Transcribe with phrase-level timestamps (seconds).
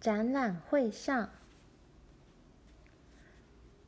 [0.00, 1.28] 展览会上，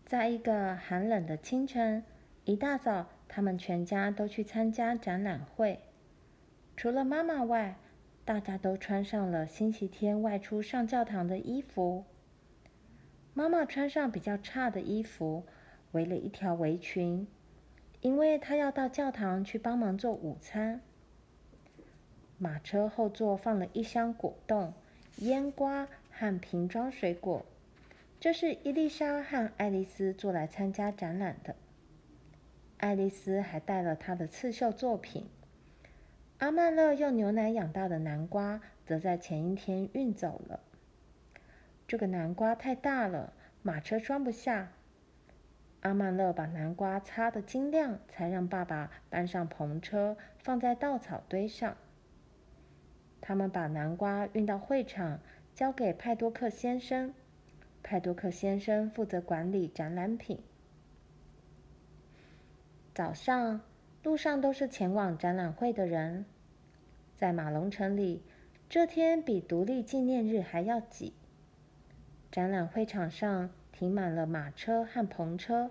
[0.04, 2.02] 在一个寒冷的清晨，
[2.44, 5.78] 一大早，他们全家都去参加展览会。
[6.76, 7.76] 除了妈妈外，
[8.24, 12.04] 大家都穿上了星期天外出上教堂的衣服。
[13.32, 15.44] 妈妈穿上比较差的衣服，
[15.92, 17.28] 围了一条围裙，
[18.00, 20.80] 因为她要到教堂去帮忙做午餐。
[22.36, 24.74] 马车后座放了一箱果冻、
[25.18, 25.86] 腌瓜
[26.20, 27.46] 和瓶装水果，
[28.20, 31.56] 这是伊丽莎和爱丽丝做来参加展览的。
[32.76, 35.30] 爱丽丝还带了她的刺绣作品。
[36.36, 40.60] 阿曼乐用牛奶养大的南瓜，则在前一天运走了。
[41.88, 43.32] 这个南瓜太大了，
[43.62, 44.72] 马车装不下。
[45.80, 51.78] 阿曼乐把南瓜擦得晶亮，才让爸爸搬上篷车，放在稻草堆上。
[53.22, 55.20] 他们把南瓜运到会场，
[55.60, 57.12] 交给派多克先生。
[57.82, 60.38] 派多克先生负责管理展览品。
[62.94, 63.60] 早上，
[64.02, 66.24] 路上都是前往展览会的人。
[67.14, 68.22] 在马龙城里，
[68.70, 71.12] 这天比独立纪念日还要挤。
[72.32, 75.70] 展览会场上停满了马车和篷车，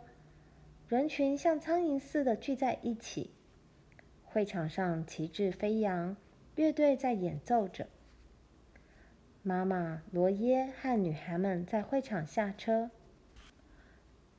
[0.87, 3.31] 人群像苍蝇似的聚在一起。
[4.23, 6.15] 会场上旗帜飞扬，
[6.53, 7.87] 乐队在演奏着。
[9.41, 12.91] 妈妈罗耶和女孩们在会场下车。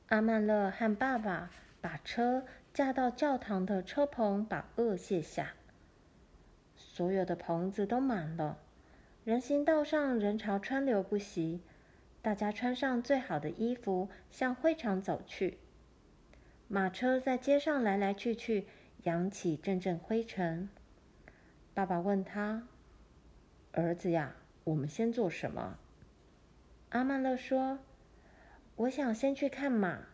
[0.07, 1.49] 阿曼乐和爸爸
[1.81, 5.53] 把车架到教堂的车棚，把顎卸下。
[6.75, 8.59] 所有的棚子都满了，
[9.23, 11.61] 人行道上人潮川流不息。
[12.21, 15.57] 大家穿上最好的衣服，向会场走去。
[16.67, 18.67] 马车在街上来来去去，
[19.03, 20.69] 扬起阵阵灰尘。
[21.73, 22.67] 爸爸问他
[23.73, 25.77] ：“儿子呀，我们先做什么？”
[26.89, 27.79] 阿曼勒说
[28.77, 30.07] ：“我想先去看马。”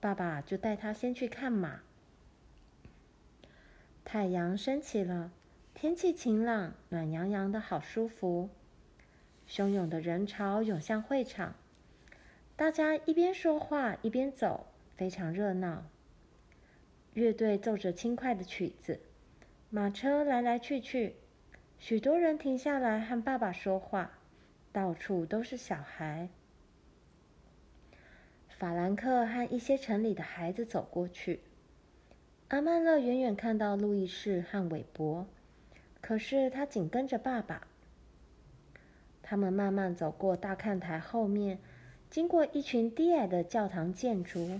[0.00, 1.80] 爸爸就带他先去看马。
[4.04, 5.32] 太阳升起了，
[5.72, 8.50] 天气晴朗，暖洋洋的，好舒服。
[9.48, 11.54] 汹涌的人潮涌向会场，
[12.54, 15.86] 大家一边说话一边走，非常热闹。
[17.14, 19.00] 乐队奏着轻快的曲子，
[19.70, 21.16] 马车来来去去，
[21.86, 24.12] 许多人停下来和爸爸说话，
[24.72, 26.30] 到处都是小孩。
[28.48, 31.40] 法兰克和一些城里的孩子走过去，
[32.48, 35.26] 阿曼乐远远看到路易士和韦伯，
[36.00, 37.66] 可是他紧跟着爸爸。
[39.22, 41.58] 他们慢慢走过大看台后面，
[42.08, 44.58] 经过一群低矮的教堂建筑。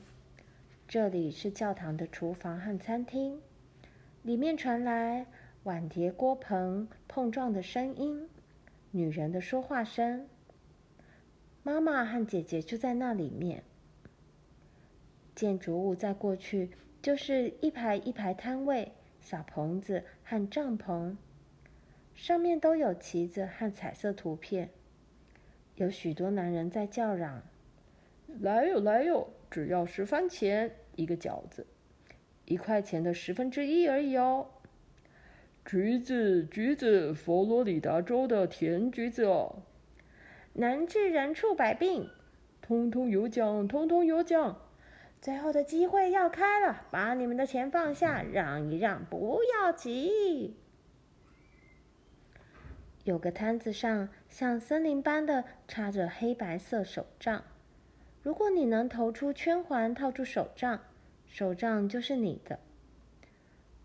[0.87, 3.41] 这里是教堂的厨房和餐厅，
[4.21, 5.25] 里面传来
[5.65, 8.29] 碗碟锅盆碰撞的声音，
[8.91, 10.29] 女人的说话声。
[11.63, 13.65] 妈妈和姐姐就在那里面。
[15.35, 16.69] 建筑物在过去
[17.01, 18.93] 就是一排一排摊位、
[19.23, 21.17] 小棚子和帐篷。
[22.15, 24.69] 上面都有旗子和彩色图片，
[25.77, 27.43] 有许多男人在叫嚷
[28.41, 29.31] ：“来哟，来哟！
[29.51, 31.67] 只要十番钱一个饺子，
[32.45, 34.47] 一块钱的十分之一而已哦。
[35.65, 39.63] 橘子，橘子，佛罗里达州的甜橘子哦，
[40.53, 42.11] 能治人畜百病，
[42.61, 44.61] 通通有奖，通通有奖。
[45.23, 50.55] 最后的机会要开了，把你们的钱放下，让一让，不要急。”
[53.05, 57.43] 有个摊子上像森林般的插着黑白色手杖，
[58.23, 60.81] 如果你能投出圈环套住手杖，
[61.27, 62.59] 手杖就是你的。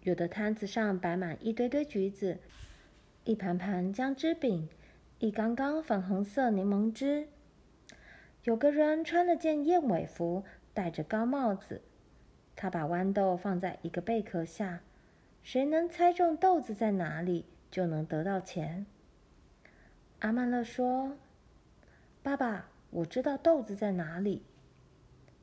[0.03, 2.37] 有的摊子上摆满一堆堆橘子，
[3.25, 4.69] 一盘盘姜汁饼，
[5.19, 7.27] 一缸缸粉红色柠檬汁。
[8.45, 11.81] 有个人穿了件燕尾服，戴着高帽子，
[12.55, 14.79] 他把豌豆放在一个贝壳下，
[15.43, 18.85] 谁能猜中豆子在哪里，就能得到钱。
[20.19, 21.17] 阿曼乐说
[22.23, 24.43] ：“爸爸，我知道豆子在哪里。”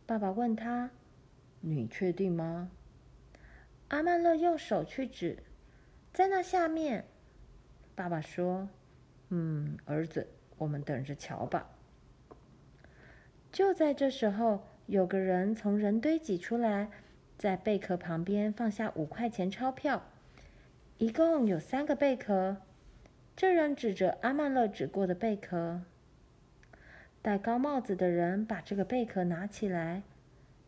[0.06, 0.90] 爸爸问他
[1.60, 2.70] ：“你确定吗？”
[3.88, 5.38] 阿曼勒用手去指，
[6.12, 7.06] 在那下面。
[7.94, 8.68] 爸爸说
[9.30, 10.26] ：“嗯，儿子，
[10.58, 11.70] 我们等着瞧吧。”
[13.52, 16.90] 就在这时候，有个人从人堆挤出来，
[17.38, 20.02] 在贝壳旁边放下五块钱钞票，
[20.98, 22.56] 一共有三个贝壳。
[23.36, 25.82] 这人指着阿曼勒指过的贝壳，
[27.22, 30.02] 戴高帽子的人把这个贝壳拿起来，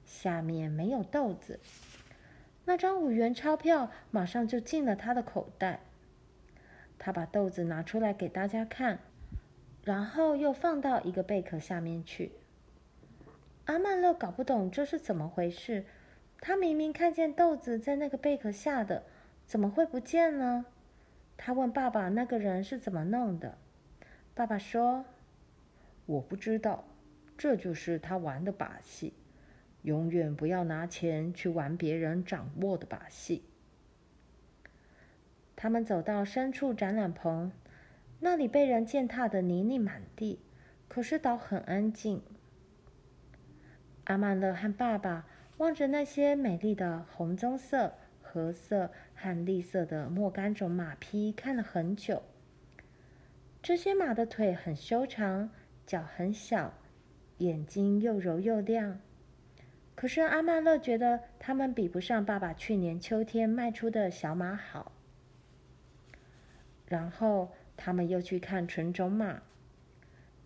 [0.04, 1.58] 下面没有豆子。
[2.68, 5.80] 那张五元钞票马上就进了他的口袋。
[6.98, 8.98] 他把豆子拿出来给大家看，
[9.84, 12.32] 然后又放到一个贝壳下面去。
[13.64, 15.86] 阿曼乐搞不懂这是怎么回事，
[16.42, 19.04] 他明明看见豆子在那个贝壳下的，
[19.46, 20.66] 怎么会不见呢？
[21.38, 23.56] 他问爸爸：“那个人是怎么弄的？”
[24.36, 25.06] 爸爸说
[26.04, 26.84] ：“我不知道，
[27.38, 29.14] 这就是他玩的把戏。
[29.88, 33.42] 永远不要拿钱去玩别人掌握的把戏。”
[35.56, 37.50] 他们走到深处展览棚，
[38.20, 40.40] 那里被人践踏的泥泞满地，
[40.88, 42.22] 可是岛很安静。
[44.04, 45.26] 阿曼勒和爸爸
[45.56, 52.22] 望着那些美丽的红棕色、褐色和绿色的莫甘种马匹，看了很久。
[53.60, 55.50] 这些马的腿很修长，
[55.84, 56.74] 脚很小，
[57.38, 59.00] 眼睛又柔又亮。
[59.98, 64.92] 可是阿曼勒觉得它们比不上爸爸去年秋天卖出的小马好。
[66.86, 69.42] 然后他们又去看纯种马，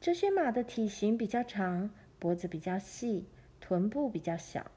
[0.00, 3.26] 这些马的体型比较长，脖子比较细。
[3.60, 4.70] 臀部比较小，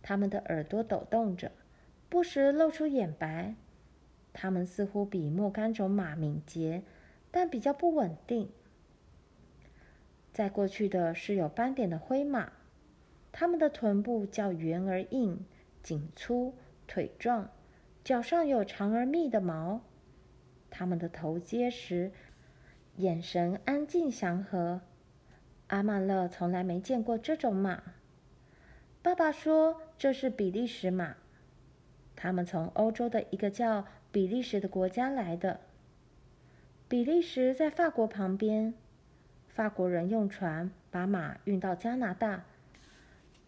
[0.00, 1.50] 它们的耳朵抖动着，
[2.08, 3.56] 不时露出眼白。
[4.32, 6.84] 它们似乎比莫甘种马敏捷，
[7.32, 8.48] 但比较不稳定。
[10.32, 12.52] 再过去的是有斑点的灰马，
[13.32, 15.44] 它们的臀部较圆而硬，
[15.82, 16.54] 颈粗，
[16.86, 17.50] 腿壮，
[18.04, 19.80] 脚上有长而密的毛。
[20.70, 22.12] 它们的头结实，
[22.96, 24.82] 眼神安静祥和。
[25.68, 27.82] 阿曼乐从来没见过这种马。
[29.00, 31.16] 爸爸说这是比利时马，
[32.14, 35.60] 他们从欧洲的一个叫比利时的国家来的。
[36.88, 38.74] 比利时在法国旁边，
[39.48, 42.44] 法国人用船把马运到加拿大，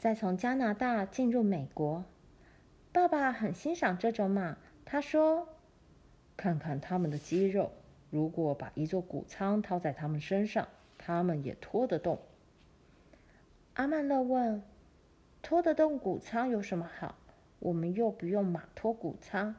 [0.05, 2.05] 再从加拿大进入美国。
[2.93, 5.49] 爸爸很欣赏这种马，他说
[6.37, 7.73] ：“看看他们的肌肉，
[8.11, 10.69] 如果把一座谷仓套在他们身上。”
[10.99, 12.19] 他们也拖得动。
[13.73, 14.63] 阿曼乐问
[15.41, 17.17] ：“拖得动谷仓有什么好？
[17.61, 19.57] 我们又不用马拖谷仓，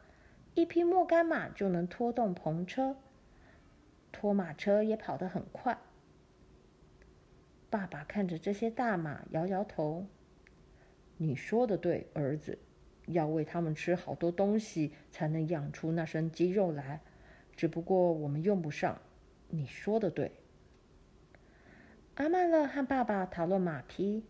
[0.53, 2.95] 一匹莫甘马就能拖动篷车，
[4.12, 5.80] 拖马车也跑得很快。”
[7.71, 10.06] 爸爸看着这些大马，摇摇头
[11.17, 12.57] ：“你说的对，儿子，
[13.07, 17.01] 要喂他们吃好多东西，才能养出那身肌肉来。
[17.56, 19.00] 只不过我们用不上。
[19.50, 20.31] 你说的对。”
[22.15, 24.23] 阿曼勒和爸爸讨论马匹，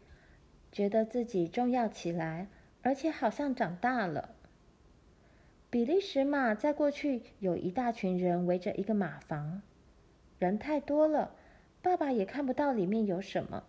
[0.71, 2.47] 觉得自己重要起来，
[2.81, 4.35] 而且好像长大了。
[5.69, 9.61] 比利时马在过去有一大群人围着一个马房，
[10.39, 11.35] 人太多了，
[11.81, 13.63] 爸爸也看不到里面有什么。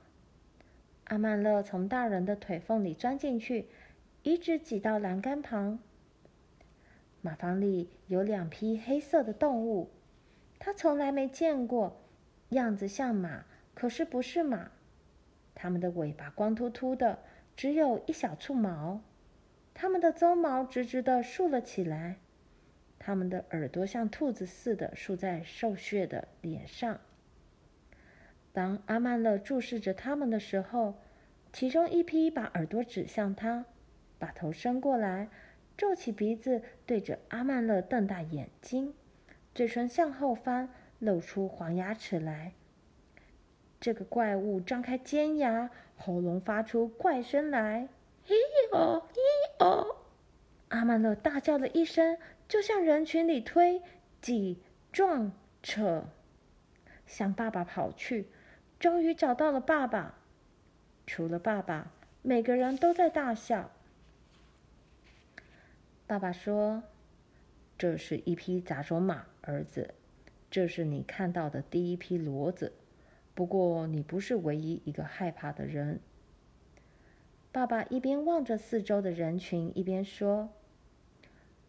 [1.06, 3.66] 阿曼勒从大人的腿缝里钻进去，
[4.22, 5.78] 一直挤到栏杆旁。
[7.20, 9.90] 马房里有两匹黑色的动物，
[10.58, 12.00] 他从来没见过，
[12.50, 13.44] 样子像马。
[13.74, 14.70] 可是不是马，
[15.54, 17.18] 它们的尾巴光秃秃的，
[17.54, 19.02] 只有一小簇毛，
[19.74, 22.16] 它们的鬃毛直直的竖了起来，
[22.98, 26.98] 它们的耳朵像兔子似的竖在瘦削的脸上。
[28.56, 30.94] 当阿曼乐注视着他们的时候，
[31.52, 33.66] 其中一匹把耳朵指向他，
[34.18, 35.28] 把头伸过来，
[35.76, 38.94] 皱起鼻子，对着阿曼乐瞪大眼睛，
[39.54, 40.70] 嘴唇向后翻，
[41.00, 42.54] 露出黄牙齿来。
[43.78, 47.90] 这个怪物张开尖牙，喉咙发出怪声来，
[48.24, 48.34] 嘿
[48.72, 49.96] 哦嘿哦！
[50.68, 52.16] 阿曼乐大叫了一声，
[52.48, 53.82] 就向人群里推、
[54.22, 55.30] 挤、撞、
[55.62, 56.06] 扯，
[57.04, 58.30] 向爸爸跑去。
[58.78, 60.14] 终于找到了爸爸，
[61.06, 61.90] 除了爸爸，
[62.22, 63.70] 每个人都在大笑。
[66.06, 66.82] 爸爸说
[67.78, 69.94] ：“这是一匹杂种马，儿子，
[70.50, 72.72] 这是你看到的第一匹骡子。”
[73.34, 76.00] 不过，你不是唯一一个害怕的人。
[77.52, 80.48] 爸爸一边望着四周的人群，一边说：“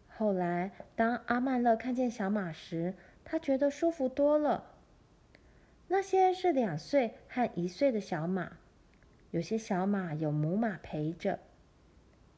[0.08, 4.64] 后来，当阿曼乐看见小马时，他觉得舒服多了。
[5.88, 8.58] 那些是两岁和一岁的小马，
[9.30, 11.40] 有些小马有母马陪着。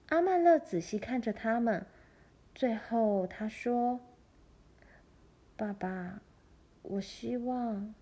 [0.09, 1.87] 阿曼乐仔细看着他们，
[2.54, 4.00] 最后他说
[5.57, 6.21] ：‘爸爸，
[6.83, 7.95] 我希望……’”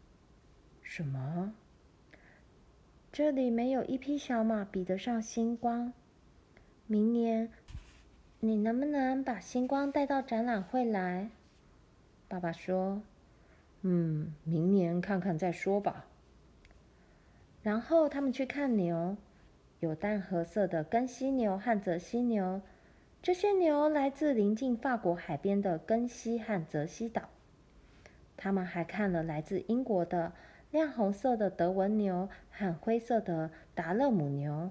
[0.82, 1.54] 什么？
[3.10, 5.92] 这里没有一匹小马比得上星光。
[6.86, 7.50] 明年，
[8.40, 11.30] 你能不能把星光带到展览会来？
[12.28, 13.02] 爸爸说
[13.82, 16.06] ：“嗯，明年看看再说吧。”
[17.62, 19.16] 然后他们去看牛，
[19.80, 22.62] 有淡褐色的根西牛和泽西牛。
[23.20, 27.28] 这些牛来自临近法国海边的根西和泽西岛。
[28.36, 30.32] 他们还看了来自英国的
[30.70, 34.70] 亮红色的德文牛和灰色的达勒姆牛。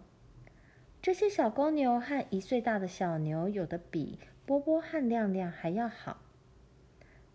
[1.02, 6.18] 这些小公牛和一岁大的小牛有的比波波和亮亮还要好。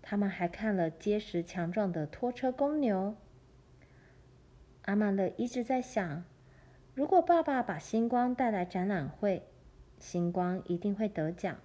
[0.03, 3.17] 他们还看了结实强壮的拖车公牛。
[4.83, 6.25] 阿曼乐一直在想，
[6.93, 9.47] 如果爸爸把星光带来展览会，
[9.99, 11.57] 星光一定会得奖。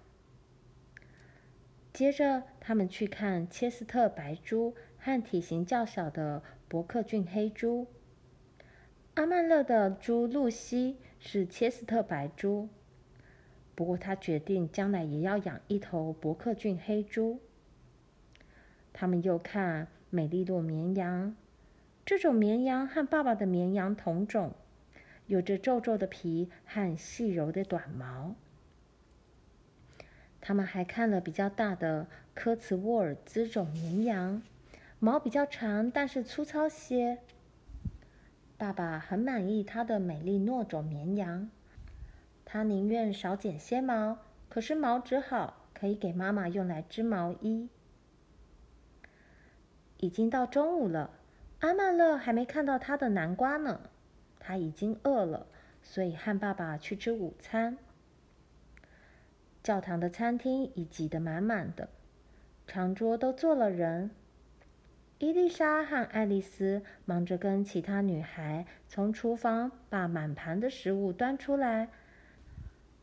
[1.92, 7.88] 接着，他们去看切斯特白猪和体型较小的伯克郡黑猪。
[9.16, 12.70] 阿曼乐的猪露西是切斯特白猪，
[13.74, 17.40] 不过他决定将来也要养一头伯克郡黑猪。
[19.00, 21.36] 他们又看美丽诺绵羊，
[22.04, 24.56] 这种绵羊和爸爸的绵羊同种，
[25.28, 28.34] 有着皱皱的皮和细柔的短毛。
[30.42, 34.42] 他们还看了比较大的科茨沃尔兹种绵羊，
[34.98, 37.20] 毛比较长，但是粗糙些。
[38.58, 41.52] 爸爸很满意他的美丽诺种绵羊，
[42.44, 44.18] 他宁愿少剪些毛，
[44.50, 47.70] 可是毛只好，可以给妈妈用来织毛衣。
[50.00, 51.10] 已经到中午了，
[51.60, 53.82] 阿曼乐还没看到他的南瓜呢，
[54.40, 55.48] 他已经饿了，
[55.82, 57.78] 所以和爸爸去吃午餐。
[59.64, 61.90] 教堂的餐厅已挤得满满的，
[62.68, 64.12] 长桌都坐了人。
[65.20, 71.90] 伊丽莎和爱丽丝忙着跟其他女孩从厨房把满盘的食物端出来，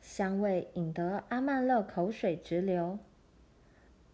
[0.01, 3.01] 香味引得阿曼乐口水直流。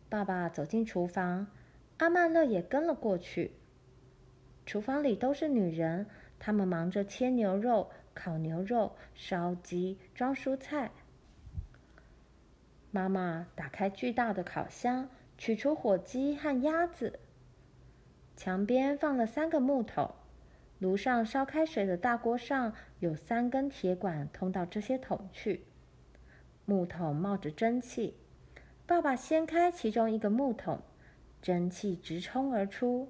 [0.09, 1.47] 爸爸走进厨房，
[2.01, 3.53] 阿曼乐也跟了过去。
[4.65, 6.07] 厨房里都是女人，
[6.39, 10.91] 她们忙着切牛肉、烤牛肉、烧鸡、装蔬菜。
[12.91, 17.19] 妈妈打开巨大的烤箱，取出火鸡和鸭子。
[18.35, 20.15] 墙边放了三个木桶，
[20.79, 25.67] 炉上烧开水的大锅上有三根铁管通到这些桶去。
[26.65, 28.17] 木桶冒着蒸汽，
[28.87, 30.81] 爸爸掀开其中一个木桶，
[31.41, 33.09] 蒸汽直冲而出。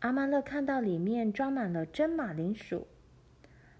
[0.00, 2.86] 阿曼乐看到里面装满了蒸马铃薯，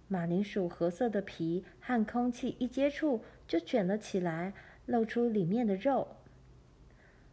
[0.09, 4.53] 马铃薯褐色的皮和空气一接触就卷了起来。
[4.87, 6.09] 露出里面的肉，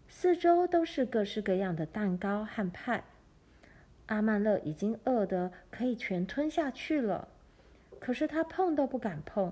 [0.08, 3.04] 四周都是各式各样的蛋糕和派。
[4.06, 7.28] 阿曼乐已经饿得可以全吞下去了，
[8.00, 9.52] 可是他碰都不敢碰。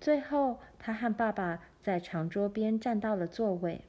[0.00, 3.82] 最后，他和爸爸在长桌边站到了座位，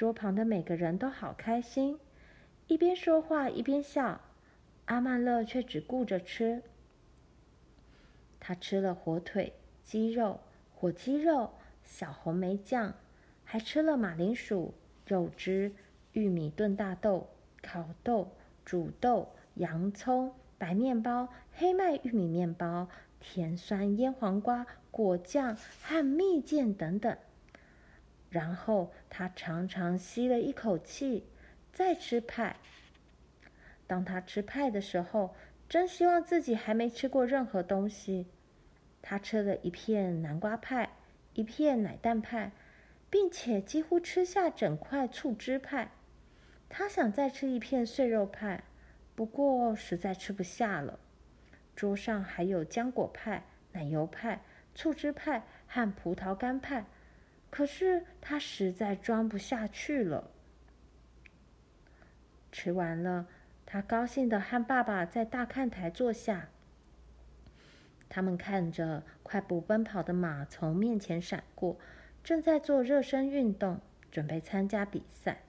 [0.00, 1.98] 桌旁的每个人都好开心，
[2.68, 4.18] 一边说话一边笑。
[4.86, 6.62] 阿曼乐却只顾着吃，
[8.40, 9.52] 他吃了火腿、
[9.82, 10.40] 鸡肉。
[10.74, 11.50] 火鸡肉、
[11.84, 12.94] 小红莓酱，
[13.44, 14.72] 还吃了马铃薯、
[15.06, 15.70] 肉汁、
[16.12, 17.28] 玉米炖大豆、
[17.60, 18.32] 烤豆、
[18.64, 22.88] 煮豆、洋葱、白面包、黑麦玉米面包、
[23.20, 27.14] 甜酸腌黄瓜、果酱和蜜饯等等。
[28.30, 31.26] 然后他长长吸了一口气，
[31.72, 32.56] 再吃派。
[33.86, 35.34] 当他吃派的时候，
[35.68, 38.26] 真希望自己还没吃过任何东西。
[39.02, 40.90] 他吃了一片南瓜派，
[41.34, 42.52] 一片奶蛋派，
[43.08, 45.90] 并且几乎吃下整块醋汁派。
[46.68, 48.62] 他想再吃一片碎肉派，
[49.16, 51.00] 不过实在吃不下了。
[51.74, 54.42] 桌上还有浆果派、奶油派、
[54.74, 56.84] 醋汁派和葡萄干派，
[57.50, 60.30] 可是他实在装不下去了。
[62.52, 63.26] 吃完了，
[63.66, 66.48] 他高兴地和爸爸在大看台坐下。
[68.08, 71.78] 他们看着快步奔跑的马从面前闪过，
[72.24, 73.80] 正在做热身运动，
[74.10, 75.42] 准备参加比赛。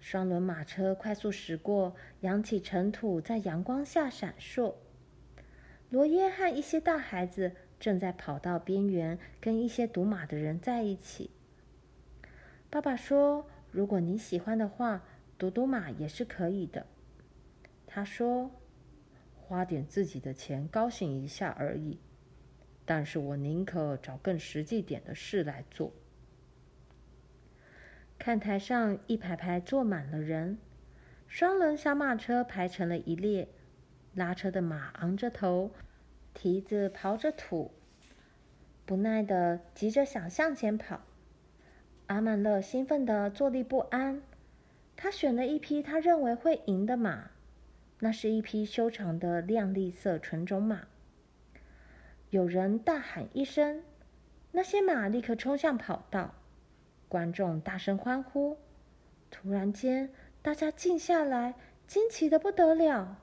[0.00, 4.74] 双轮马车快速驶过，扬起尘土在阳光下闪烁。
[5.90, 11.30] 罗耶和一些大孩子正在跑道边缘跟一些赌马的人在一起。
[12.70, 15.02] 爸爸说：“如果你喜欢的话，
[15.36, 16.86] 赌赌马也是可以的。”
[17.88, 18.52] 他说。
[19.42, 21.98] 花点自己的钱高兴一下而已，
[22.84, 25.92] 但是我宁可找更实际点的事来做。
[28.16, 30.58] 看台上一排排坐满了人，
[31.26, 33.48] 双轮小马车排成了一列，
[34.14, 35.72] 拉车的马昂着头，
[36.34, 37.72] 蹄子刨着土，
[38.86, 41.00] 不耐的急着想向前跑。
[42.06, 44.22] 阿曼乐兴奋的坐立不安，
[44.96, 47.30] 他选了一匹他认为会赢的马。
[48.00, 50.88] 那是一匹修长的亮丽色纯种马。
[52.30, 53.82] 有人大喊一声，
[54.52, 56.34] 那些马立刻冲向跑道，
[57.08, 58.56] 观众大声欢呼。
[59.30, 60.10] 突然间，
[60.40, 61.54] 大家静下来，
[61.86, 63.18] 惊奇得不得了。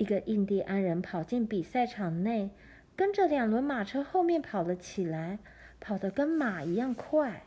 [0.00, 2.48] 一个印第安人跑进比赛场内，
[2.96, 5.38] 跟着两轮马车后面跑了起来，
[5.78, 7.42] 跑得跟马一样快。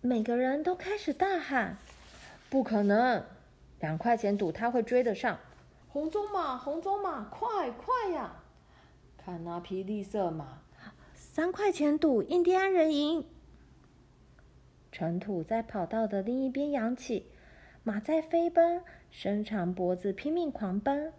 [0.00, 1.76] 每个人都开始大喊
[2.48, 3.22] ：“不可能！
[3.80, 5.38] 两块钱赌他会追得上！
[5.90, 8.36] 红鬃马，红鬃马，快快呀！
[9.18, 10.62] 看那匹绿色马，
[11.12, 13.26] 三块钱赌印第安人赢！”
[14.90, 17.26] 尘土在跑道的另一边扬起，
[17.82, 21.12] 马在飞奔，伸长脖子拼命狂奔。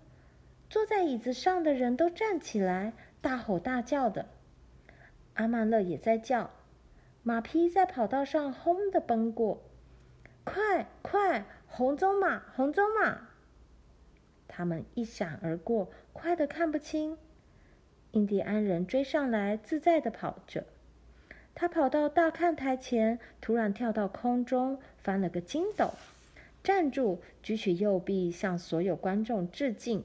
[0.69, 4.27] 坐在椅子上的人都站起来，大吼大叫的。
[5.33, 6.51] 阿曼乐也在叫。
[7.23, 9.61] 马匹在跑道上轰的奔过，
[10.43, 11.45] 快快！
[11.67, 13.27] 红棕马，红棕马！
[14.47, 17.17] 他们一闪而过，快得看不清。
[18.11, 20.65] 印第安人追上来，自在的跑着。
[21.53, 25.91] 他跑到大看台前，突然跳到空中，翻了个筋斗，
[26.63, 30.03] 站住，举起右臂，向所有观众致敬。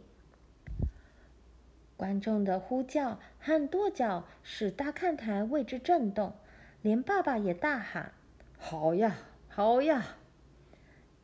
[1.97, 6.35] 观众的呼叫和跺脚使大看台为之震动。
[6.83, 8.13] 连爸爸也大喊
[8.57, 9.17] ：“好呀，
[9.49, 10.17] 好呀！”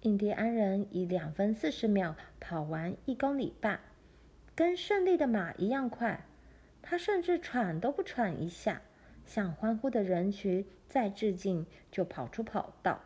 [0.02, 3.78] 印第安人以两分四十秒跑完一公里半，
[4.56, 6.26] 跟胜利的马一样快。
[6.82, 8.82] 他甚至喘都不喘一下，
[9.24, 13.00] 向欢呼的人群再致敬，就跑出跑道。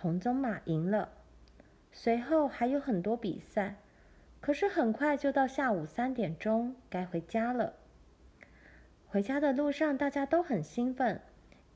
[0.00, 1.10] 红棕马赢了。
[1.92, 3.76] 随后还有很多比赛，
[4.40, 7.74] 可是很快就到下午三点钟，该回家了。
[9.06, 11.20] 回家的路上，大家都很兴奋。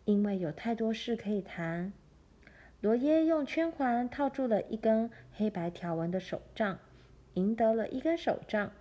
[0.06, 1.92] 因为有太多事可以谈，
[2.80, 6.78] 罗耶用圈环套住了一根黑白条纹的手杖，
[7.34, 8.72] 赢得了一根手杖。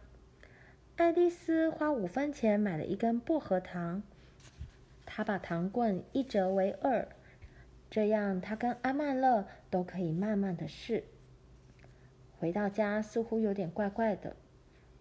[0.96, 4.02] 爱丽丝花五分钱买了一根薄荷糖，
[5.06, 7.08] 她把糖棍一折为二，
[7.90, 11.04] 这样他跟阿曼乐都可以慢慢的试。
[12.40, 14.36] 回到家似乎有点怪怪的，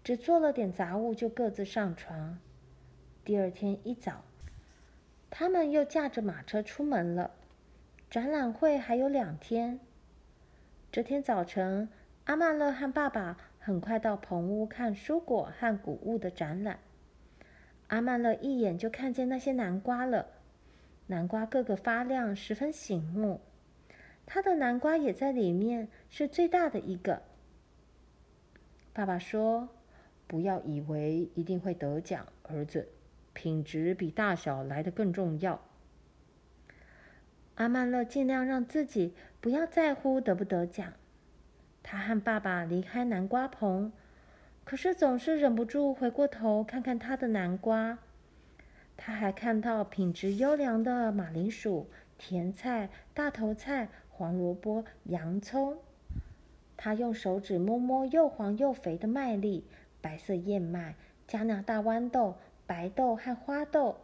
[0.02, 2.38] 只做了点杂物就各自上床。
[3.24, 4.24] 第二天一早。
[5.30, 7.32] 他们又驾着马车出门了。
[8.08, 9.78] 展览会还有两天。
[10.90, 11.90] 这天早晨，
[12.24, 16.78] 阿曼乐和爸爸很快到棚屋看蔬果和谷物的展览。
[17.88, 20.28] 阿曼乐一眼就看见那些南瓜了，
[21.08, 23.40] 南瓜个个发亮，十分醒目。
[24.24, 27.22] 他的南瓜也在里面，是最大的一个。
[28.92, 29.70] 爸爸说
[30.26, 32.88] ：“不要以为一定会得奖，儿子。”
[33.32, 35.60] 品质比大小来得更重要。
[37.54, 40.92] 阿曼乐尽量让自己不要在乎得不得奖。
[41.82, 43.92] 他和爸爸离开南瓜棚，
[44.64, 47.98] 可是总是忍不住回过头看看他的南瓜。
[48.98, 55.78] 他还看到品质优良的马铃薯、甜菜、大头菜、黄萝卜、洋葱。
[56.76, 59.64] 他用手指摸摸又黄又肥的麦粒、
[60.02, 60.94] 白色燕麦、
[61.26, 62.36] 加拿大豌豆。
[62.66, 63.96] 白豆和花豆，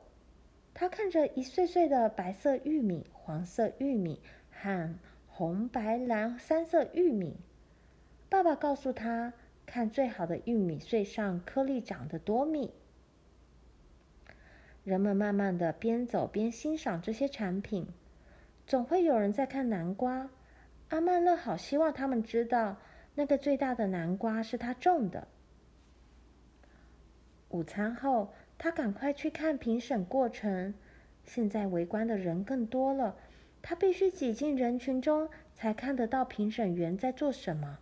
[0.73, 7.37] 他看着一穗穗的白色玉米、黄色玉米和红白蓝三色玉米。
[8.31, 9.35] 爸爸告诉他，
[9.67, 12.73] 看最好的玉米穗上颗粒长得多密。
[14.85, 17.89] 人们慢慢的边走边欣赏这些产品，
[18.67, 20.31] 总会有人在看南瓜。
[20.91, 22.77] 阿曼乐好希望他们知道，
[23.17, 25.27] 那个最大的南瓜是他种的。
[27.49, 28.33] 午餐后。
[28.57, 30.73] 他赶快去看评审过程。
[31.25, 33.17] 现在围观的人更多了，
[33.61, 37.81] 他必须挤进人群中才看得到评审员在做什么。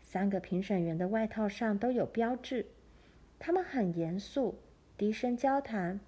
[0.00, 2.66] 三个评审员的外套上都有标志，
[3.38, 4.58] 他们很严肃，
[4.96, 6.00] 低声交谈，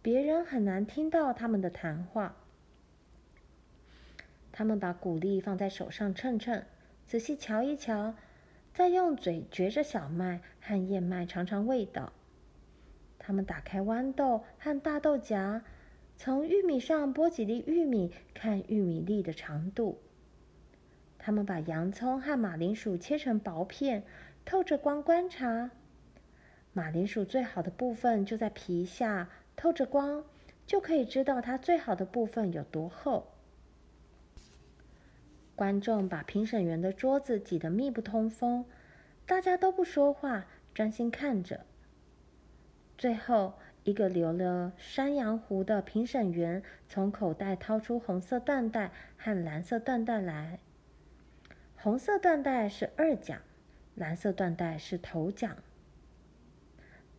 [0.00, 2.36] 别人很难听到他们的谈话。
[4.50, 6.62] 他们把谷粒放在手上称称，
[7.06, 8.14] 仔细瞧一瞧，
[8.72, 12.12] 再用嘴嚼着小麦和燕麦尝尝味道。
[13.18, 15.62] 他们打开豌豆和大豆荚，
[16.16, 20.00] 从玉米上剥几粒玉米，看玉米粒的长度。
[21.18, 24.02] 他们把洋葱和马铃薯切成薄片，
[24.44, 25.70] 透着光观察。
[26.74, 30.24] 马铃薯最好的部分就在皮下，透着光，
[30.66, 33.28] 就可以知道它最好的部分有多厚。
[35.54, 38.64] 观众把评审员的桌子挤得密不通风，
[39.26, 41.66] 大家都不说话，专心看着。
[42.96, 43.54] 最后，
[43.84, 50.58] 一个留了山羊胡的评审员从口袋掏出红色缎带和蓝色缎带来。
[51.76, 53.42] 红色缎带是二奖，
[53.94, 55.56] 蓝色缎带是头奖。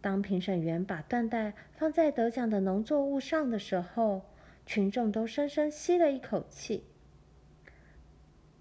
[0.04, 4.24] 当评审员把缎带放在得奖的农作物上的时候，
[4.66, 6.84] 群众都深深吸了一口气。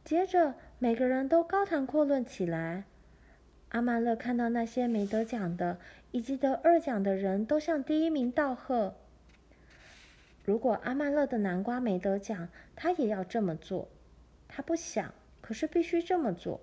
[0.05, 2.85] 接着，每个人都高谈阔论起来。
[3.71, 5.81] 阿曼乐看到那些没得奖的
[6.13, 8.95] 以及得二奖的人都向第一名道贺。
[10.45, 13.89] 如果阿曼乐的南瓜没得奖，他也要这么做。
[14.47, 16.61] 他不想，可是必须这么做。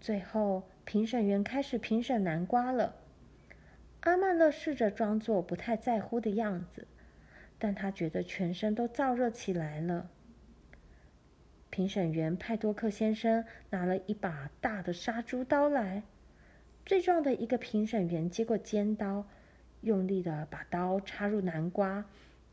[0.00, 2.94] 最后，评审员开始评审南瓜了。
[4.02, 6.86] 阿曼乐试着装作不太在乎的样子，
[7.58, 10.08] 但他觉得全身都燥热起来了。
[11.70, 16.04] 评审员派多克先生拿了一把大的杀猪刀来，
[16.86, 19.26] 最壮的一个评审员接过尖刀，
[19.80, 22.04] 用力的把刀插入南瓜，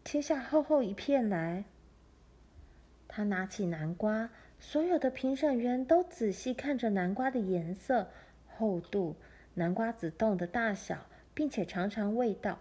[0.04, 1.66] 切下厚厚一片来。
[3.08, 4.32] 他拿起南瓜，
[4.66, 8.10] 所有的评审员都仔细看着南瓜的颜色、
[8.48, 9.18] 厚度、
[9.56, 12.58] 南瓜子洞的大小，并且尝尝味道。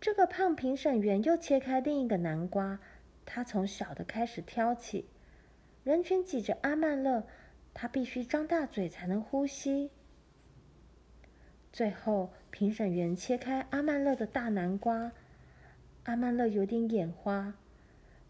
[0.00, 2.80] 这个胖评审员又切开另一个南瓜。
[3.24, 5.08] 他从小的开始挑起，
[5.84, 7.24] 人群挤着阿曼乐，
[7.72, 9.90] 他必须张大嘴才能呼吸。
[11.72, 15.12] 最后，评审员切开阿曼乐的大南瓜，
[16.02, 17.54] 阿曼乐有点眼花。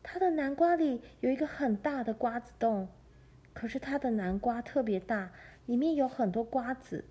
[0.03, 2.89] 他的南瓜里有一个很大的瓜子洞，
[3.53, 5.31] 可是他的南瓜特别大，
[5.67, 7.05] 里面有很多瓜子。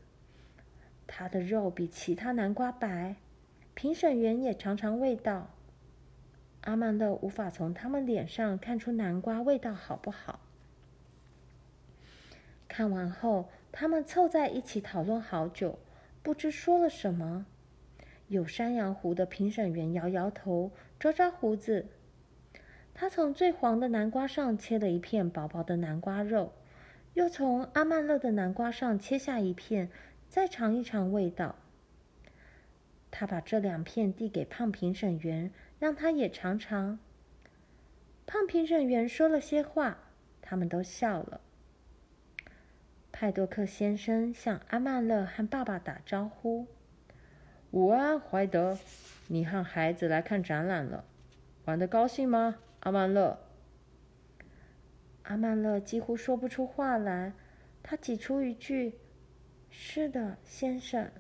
[1.08, 3.16] 他的肉比其他南瓜白，
[3.74, 5.52] 评审员也尝尝味道。
[6.62, 10.42] 阿曼乐无法从他们脸上看出南瓜味道好不好。
[12.68, 15.80] 看完后，他们凑在一起讨论好久，
[16.22, 17.46] 不知说了什么。
[18.28, 21.88] 有山羊胡的评审员摇摇头，抓抓胡子。
[23.02, 26.54] 他从最黄的南瓜上切了一片薄薄的南瓜肉，
[27.16, 29.90] 又从阿曼勒的南瓜上切下一片，
[30.30, 31.56] 再尝一尝味道。
[33.10, 35.52] 他把这两片递给胖评审员。
[35.80, 37.00] 让他也尝尝。
[38.28, 39.98] 胖评审员说了些话，
[40.40, 41.42] 他们都笑了。
[43.12, 46.68] 派多克先生向阿曼勒和爸爸打招呼
[47.74, 48.78] ：“午安，怀德，
[49.26, 51.04] 你和孩子来看展览了，
[51.66, 53.39] 玩得高兴吗？”阿曼乐。
[55.24, 57.34] 阿曼勒几乎说不出话来，
[57.84, 58.96] 他挤出一句
[59.70, 61.12] ：“是的，先生。”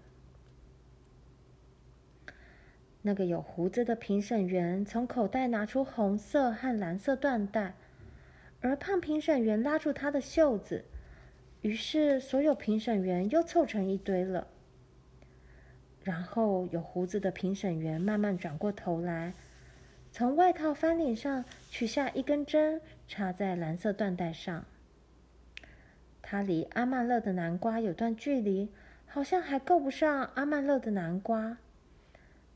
[3.03, 7.75] 那个有胡子的评审员从口袋拿出红色和蓝色缎带，
[8.59, 10.85] 而胖评审员拉住他的袖子，
[11.61, 14.47] 于是所有评审员又凑成一堆了。
[16.03, 19.35] 然后有胡子的评审员慢慢转过头来，
[20.11, 24.65] 从外套翻领上取下一根针，插在蓝色缎带上。
[26.21, 28.69] 他离阿曼乐的南瓜有段距离，
[29.07, 31.57] 好像还够不上阿曼乐的南瓜。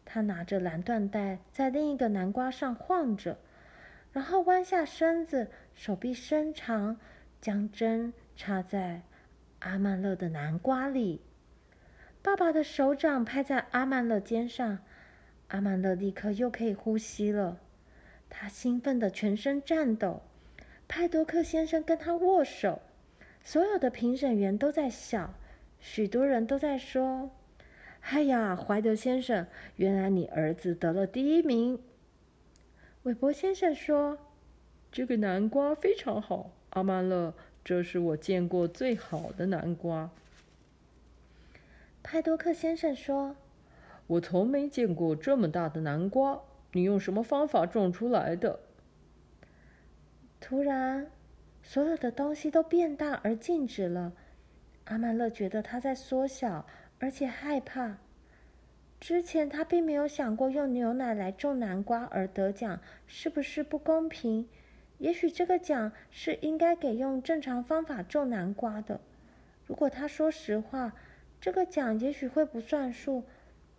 [0.03, 3.37] 他拿着蓝缎带在另一个南瓜上晃着，
[4.11, 6.97] 然后弯下身子，手臂伸长，
[7.41, 9.01] 将针插在
[9.59, 11.21] 阿曼乐的南瓜里。
[12.21, 14.79] 爸爸的手掌拍在阿曼乐肩上，
[15.55, 17.57] 阿曼勒立刻又可以呼吸了。
[18.29, 20.21] 他兴奋的全身颤抖。
[20.85, 22.81] 派多克先生跟他握手，
[23.41, 25.33] 所有的评审员都在笑，
[25.79, 27.31] 许多人都在说。
[28.01, 31.81] 哎呀，怀德先生，原来你儿子得了第一名。
[33.03, 34.19] 韦伯先生说
[34.91, 40.11] ：“这个南瓜非常好，阿曼勒，这是我见过最好的南瓜。”
[42.03, 43.37] 派多克先生说
[44.07, 46.41] ：“我从没见过这么大的南瓜，
[46.71, 48.59] 你用什么方法种出来的？”
[50.41, 51.07] 突然，
[51.63, 54.13] 所有的东西都变大而静止了。
[54.85, 56.65] 阿曼乐觉得他在缩小。
[56.99, 57.97] 而且害怕。
[58.99, 64.47] 之前他并没有想过用牛奶来种南瓜而得奖是不是不公平？
[64.97, 69.01] 也许这个奖是应该给用正常方法种南瓜的。
[69.67, 70.93] 如果他说实话，
[71.41, 73.25] 这个奖也许会不算数。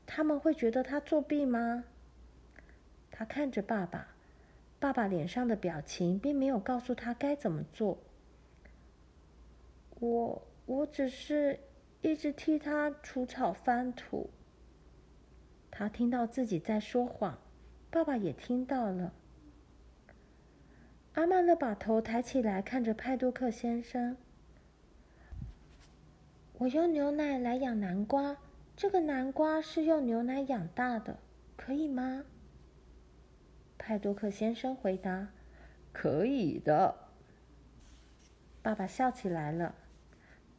[0.07, 1.85] 他们会觉得他作弊吗？
[3.11, 4.15] 他看着爸爸，
[4.79, 7.99] 爸爸脸上的表情并没有告诉他该怎么做。
[10.01, 11.61] 我，我只是。
[12.03, 14.31] 一直替他除草翻土。
[15.73, 17.37] 他听到自己在说谎，
[17.91, 19.13] 爸爸也听到了。
[21.15, 24.17] 阿曼乐把头抬起来，看着派多克先生
[26.59, 28.37] ：“我用牛奶来养南瓜，
[28.77, 31.19] 这个南瓜是用牛奶养大的，
[31.57, 32.25] 可以吗？”
[33.79, 35.29] 派多克先生回答
[35.93, 36.95] ：“可以的。”
[38.63, 39.75] 爸爸笑起来了，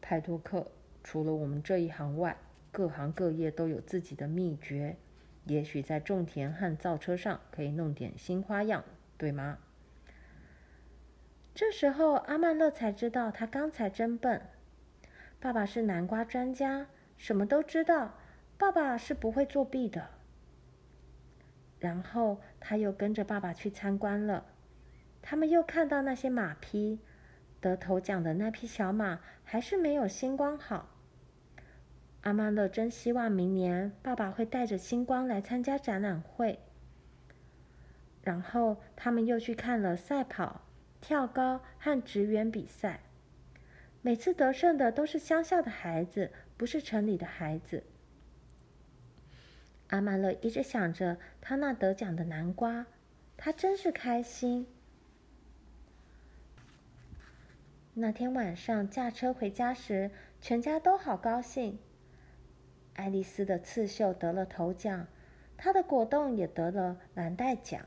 [0.01, 0.71] 派多克。
[1.03, 2.37] 除了我们这一行外，
[2.71, 4.97] 各行各业都有自己的秘诀。
[5.45, 8.83] 也许在种田和造车上可以弄点新花样，
[9.17, 9.59] 对吗？
[11.55, 14.41] 这时候，阿曼乐才知道他刚才真笨。
[15.39, 18.13] 爸爸是南瓜专家，什么都知道。
[18.57, 20.09] 爸爸是不会作弊的。
[21.79, 24.45] 然后他又跟着爸爸去参观了。
[25.21, 26.99] 他们又看到那些马匹，
[27.61, 30.89] 得头奖的那匹小马还是没有星光好。
[32.21, 36.59] 阿曼乐真希望明年爸爸会带着星光来参加展览会。
[38.23, 40.61] 然后他们又去看了赛跑、
[40.99, 43.01] 跳高和掷圆比赛。
[44.01, 47.83] 每次得胜的都是乡下的孩子，不是城里的孩子。
[49.89, 52.87] 阿曼勒一直想着他那得奖的南瓜，
[53.37, 54.67] 他真是开心。
[57.93, 61.79] 那天晚上驾车回家时，全家都好高兴。
[62.93, 65.07] 爱丽丝的刺绣得了头奖，
[65.55, 67.85] 她的果冻也得了蓝带奖，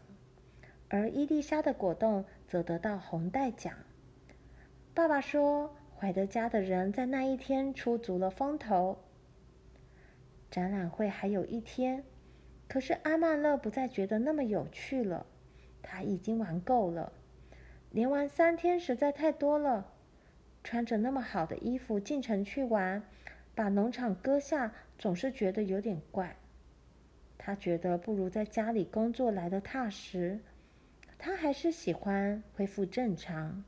[0.88, 3.74] 而伊丽莎的果冻则得到红带奖。
[4.94, 8.96] 爸爸说，怀德家的人在那一天出足了风头。
[10.50, 12.02] 展览会还有一天，
[12.66, 15.26] 可是阿曼乐不再觉得那么有趣了，
[15.82, 17.12] 他已经玩够了，
[17.90, 19.92] 连玩三天实在太多了，
[20.64, 23.02] 穿着那么好的衣服进城去玩。
[23.54, 26.34] 把农场割下，总是觉得有点怪。
[27.36, 30.40] 他觉得不如在家里工作来得踏实。
[31.18, 33.62] 他还是喜欢恢复正常。